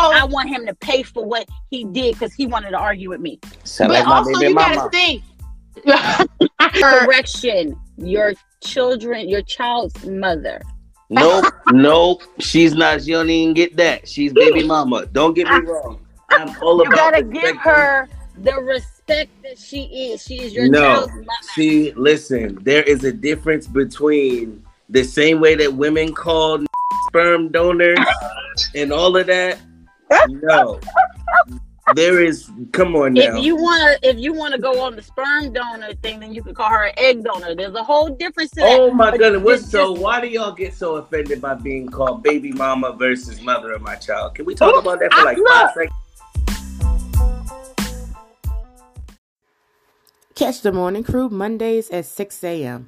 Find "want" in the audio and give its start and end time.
0.24-0.48